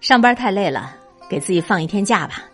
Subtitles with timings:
[0.00, 0.94] 上班太累了，
[1.28, 2.44] 给自己放一天假吧。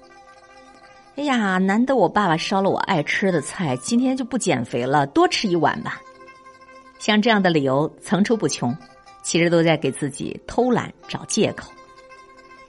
[1.17, 6.01] 哎呀，难得我爸爸烧了我爱吃的菜，今天就不减肥了，多吃一碗吧。
[6.99, 8.75] 像这样的理由层出不穷，
[9.23, 11.71] 其实都在给自己偷懒找借口。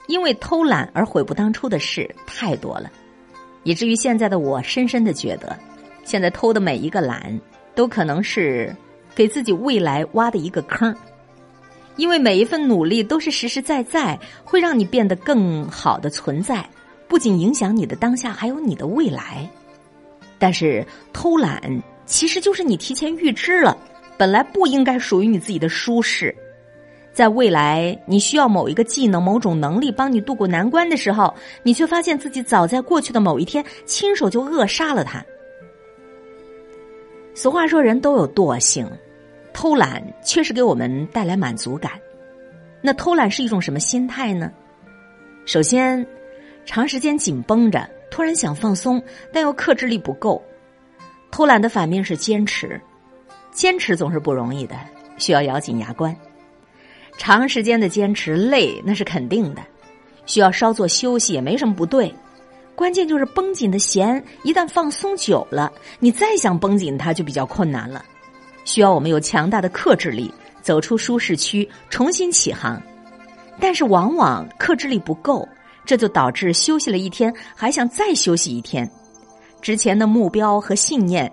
[0.08, 2.92] 因为偷懒而悔不当初的事太多了，
[3.64, 5.58] 以至于现在的我深深的觉得，
[6.04, 7.40] 现在偷的每一个懒，
[7.74, 8.76] 都可能是
[9.16, 10.96] 给自己未来挖的一个坑。
[11.98, 16.68] 因为每一份努力都是实实在在会让你变得更好的存在，
[17.08, 19.50] 不仅影响你的当下，还有你的未来。
[20.38, 21.62] 但是偷懒
[22.06, 23.78] 其实就是你提前预知了，
[24.18, 26.36] 本来不应该属于你自己的舒适，
[27.14, 31.34] 在未来你需要某一个技能、某种能力帮你度过难关的时候，
[31.64, 35.24] 你却发现自己早在过去的某一天亲手就扼杀了它。
[37.34, 38.86] 俗话说，人都有惰性。
[39.56, 41.94] 偷懒确实给我们带来满足感，
[42.82, 44.52] 那偷懒是一种什么心态呢？
[45.46, 46.06] 首先，
[46.66, 50.44] 长时间紧绷着，突然想放松，但又克制力不够。
[51.32, 52.80] 偷懒的反面是坚持，
[53.50, 54.76] 坚持总是不容易的，
[55.18, 56.14] 需要咬紧牙关。
[57.18, 59.62] 长时间的坚持累，那是肯定的，
[60.26, 62.14] 需要稍作休息也没什么不对。
[62.76, 68.04] 关键就是绷紧的弦，一旦放松久了，你再想绷紧它就比较困难了。
[68.66, 72.82] 需要我们有强大的克制力，走出舒适区，重新起航。
[73.58, 75.48] 但是往往克制力不够，
[75.86, 78.90] 这就导致休息了一天还想再休息一天，
[79.62, 81.32] 之前的目标和信念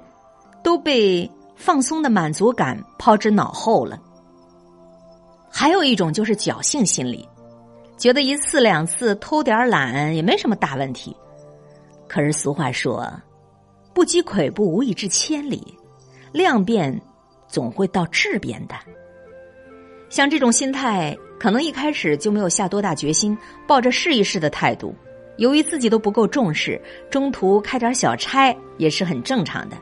[0.63, 3.99] 都被放松的满足感抛之脑后了。
[5.51, 7.29] 还有一种就是侥幸心理，
[7.97, 11.17] 觉得一次两次偷点懒也没什么大问题。
[12.07, 13.11] 可是俗话说，
[13.93, 15.77] 不积跬步无以至千里，
[16.31, 17.01] 量变。
[17.53, 18.75] 总会到质变的，
[20.09, 23.37] 像这种心态，可能一开始就没有下多大决心，
[23.67, 24.95] 抱着试一试的态度。
[25.37, 29.77] 由于自己都不够重视，中途开点小差也是很正常的。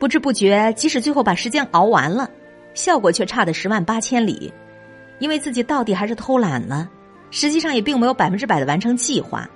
[0.00, 2.30] 不知不觉，即使最后把时间熬完了，
[2.72, 4.50] 效果却差的十万八千里，
[5.18, 6.88] 因为自己到底还是偷懒了，
[7.30, 9.46] 实际上也并没有百分之百的完成计划。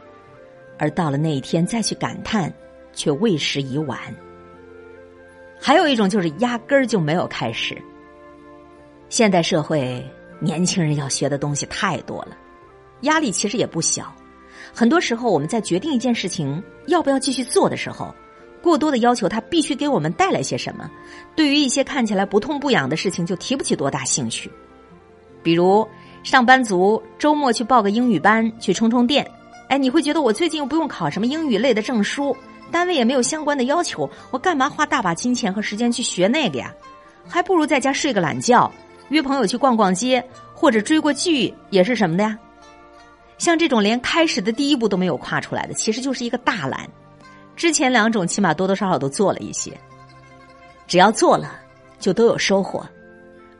[0.79, 2.53] 而到了那一天再去感叹，
[2.93, 3.99] 却为时已晚。
[5.61, 7.81] 还有一种就是压根儿就没有开始。
[9.09, 10.05] 现代社会
[10.41, 12.37] 年轻人要学的东西太多了，
[13.03, 14.13] 压力其实也不小。
[14.73, 18.15] 很多时候我们在决定一件事情要不要继续做的时候，
[18.63, 20.89] 过多的要求它必须给我们带来些什么。
[21.35, 24.51] 对于一些看起来不痛不痒的事情，就提不起多大兴趣。
[25.43, 25.87] 比如
[26.23, 29.29] 上班族周末去报个英语班去充充电，
[29.69, 32.37] 哎，你会觉得我最近又不用考什么英语类的证书。
[32.71, 36.75] 单位也没有相关的要求，我干嘛花大把金钱和时间去学那个呀？
[37.29, 38.71] 还不如在家睡个懒觉，
[39.11, 42.39] 约朋友去逛逛街，或者追过剧也是什么的呀？
[43.39, 46.89] 像这种连开始的第一步都没有跨出来的，其实就是一个大懒。
[47.57, 49.73] 之前两种起码多多少少都做了一些，
[50.87, 51.59] 只要做了
[51.99, 52.87] 就都有收获。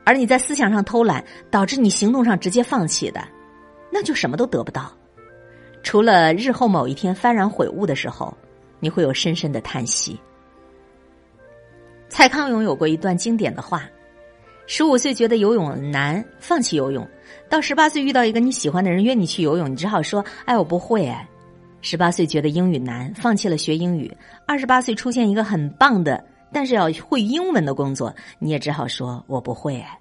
[0.05, 3.23] 而你在思想上偷懒，导致你行动上直接放弃的，
[3.91, 4.91] 那就什么都得不到，
[5.83, 8.37] 除了日后某一天幡然悔悟的时候。
[8.81, 10.19] 你会有深深的叹息。
[12.09, 13.89] 蔡康永有过一段经典的话：
[14.67, 17.05] 十五岁觉得游泳难，放弃游泳；
[17.49, 21.29] 到十八岁遇到一个你喜欢的人约你去游泳，你只好说：“哎，我不会。”哎，
[21.83, 24.11] 十八岁觉得英语难，放弃了学英语；
[24.47, 29.99] 二十八岁出现一个很棒的，但是要会英文的工作，你也只好说：“我不会。”哎，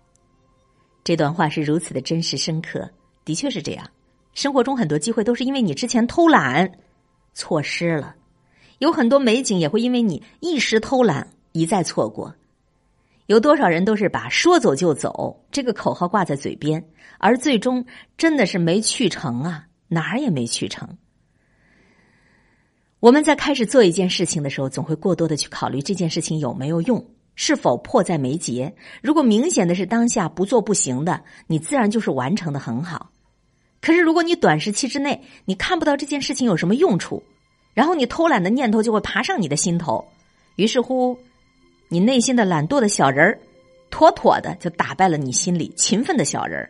[1.03, 2.90] 这段话是如此的真实深刻，
[3.23, 3.88] 的确是这样。
[4.34, 6.72] 生活中很多机会都是因为你之前偷懒，
[7.34, 8.16] 错失了。
[8.79, 12.34] 有很多美景也会因为你一时偷懒一再错过，
[13.28, 16.84] 有多少人都是把说走就走这个口号挂在嘴边，
[17.17, 17.85] 而最终
[18.17, 20.97] 真的是没去成啊，哪儿也没去成。
[23.01, 28.73] 我们在开始做一件事情的时候，总会过多的去考虑这件事情有没有用，是否迫在眉睫。
[29.01, 33.11] 如果明显的是当下不做不行的，你自然就是完成的很好。
[33.81, 37.22] 可是如果你短时期之内你看不到这件事情有什么用处。
[37.79, 40.05] 然后你偷懒的念头就会爬上你的心头，
[40.58, 41.17] 于是乎，
[41.87, 43.40] 你内心的懒惰的小人儿，
[43.90, 46.70] 妥妥的就打败了你心里勤奋的小人儿。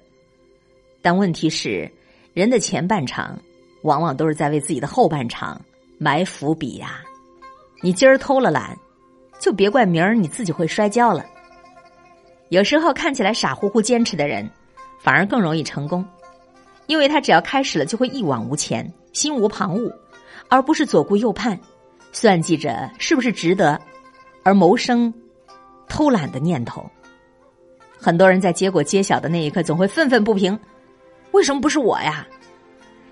[1.02, 1.92] 但问题是，
[2.36, 3.36] 人的前半场
[3.82, 5.60] 往往都是在为自己的后半场
[5.98, 7.02] 埋伏笔呀。
[7.82, 8.78] 你今儿偷了懒，
[9.40, 11.26] 就别怪明儿你自己会摔跤了。
[12.50, 14.48] 有时候看起来傻乎乎坚持的人，
[15.02, 16.06] 反而更容易成功，
[16.86, 19.92] 因为他只要开始了，就会一往无前，心无旁骛。
[20.50, 21.58] 而不是左顾右盼，
[22.12, 23.80] 算计着是不是值得，
[24.44, 25.14] 而谋生
[25.88, 26.86] 偷懒的念头。
[27.98, 30.60] 很多人在结果揭晓的那一刻，总会愤愤不平：
[31.32, 32.26] 为什么不是我呀？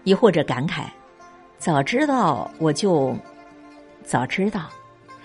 [0.03, 0.85] 亦或者感慨：
[1.57, 3.15] 早知道我就
[4.03, 4.69] 早知道，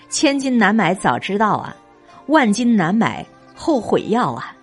[0.09, 1.75] 千金难买早知道啊，
[2.27, 3.25] 万金难买
[3.55, 4.55] 后悔药啊。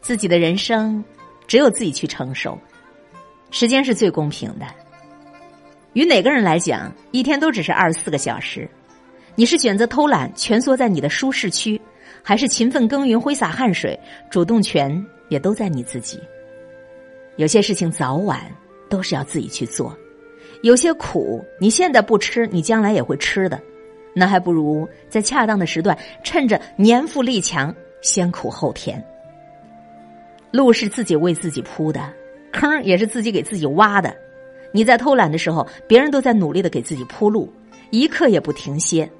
[0.00, 1.04] 自己的人生
[1.46, 2.58] 只有自己去承受，
[3.50, 4.66] 时间是最公平的。
[5.94, 8.68] 与哪个人来讲，一天都只是二十四个小时。
[9.34, 11.80] 你是选择偷懒蜷缩在你的舒适区，
[12.22, 13.98] 还是勤奋耕耘挥洒汗水？
[14.30, 16.20] 主动权也都在你自己。
[17.36, 18.40] 有些事情早晚
[18.90, 19.96] 都是要自己去做，
[20.62, 23.60] 有些苦你现在不吃，你将来也会吃的。
[24.12, 29.02] 那还不如在恰当的时段，趁着年富力强，先苦后甜。
[30.50, 32.12] 路是自己为自己铺的，
[32.52, 34.12] 坑也是自己给自己挖的。
[34.72, 37.52] 你在偷懒的时候，别人都在努力的给自己铺路，
[37.90, 39.10] 一刻也不停歇。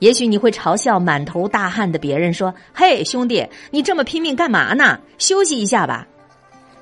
[0.00, 4.98] 也许你会嘲笑满头大汗的别人说：“嘿，兄弟，你这么拼命干嘛呢？
[5.18, 6.06] 休息一下吧。”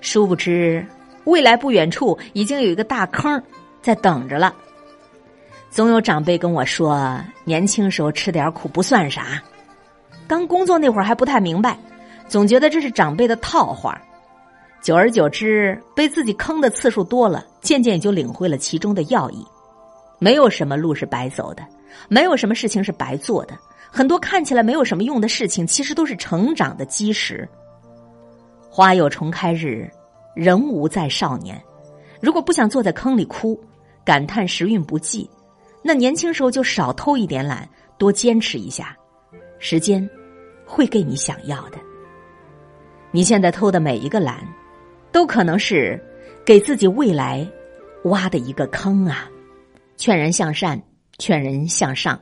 [0.01, 0.85] 殊不知，
[1.25, 3.41] 未来不远处已经有一个大坑
[3.81, 4.55] 在等着了。
[5.71, 9.43] 总有长辈跟我说：“年轻时候吃点苦不算啥。”
[10.27, 11.79] 刚工作那会儿还不太明白，
[12.27, 14.01] 总觉得这是长辈的套话。
[14.85, 19.43] 久而久之，被自己坑的次数多了，渐渐也就领会了其中的要义。
[20.19, 21.67] 没有什么路是白走的。
[22.07, 23.57] 没有什么事情是白做的，
[23.91, 27.49] 很多看起来没有什么用的事情，其实都是成长的基石。
[28.69, 29.91] 花有重开日，
[30.35, 31.59] 人无再少年。
[32.21, 33.59] 如果不想坐在坑里哭，
[34.05, 35.31] 感叹时运不济，
[35.83, 37.67] 那年轻时候就少偷一点懒，
[37.97, 38.95] 多坚持一下，
[39.59, 40.07] 时间
[40.67, 41.79] 会给你想要的。
[43.13, 44.47] 你现在偷的每一个懒，
[45.15, 46.03] 都可能是
[46.45, 47.47] 给自己未来
[48.07, 49.31] 挖的一个坑啊！
[49.97, 50.83] 劝人向善。
[51.17, 52.21] 劝人向上，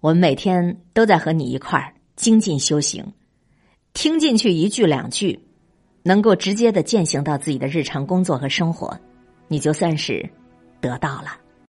[0.00, 3.12] 我们每天都在和你一块儿精进修行，
[3.92, 5.38] 听进去一句两句，
[6.02, 8.98] 能够直接的践行到自己的日常工作和生活，
[9.46, 10.28] 你就算是
[10.80, 11.38] 得到了。